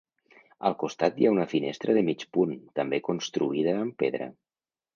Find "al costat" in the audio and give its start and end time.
0.69-1.19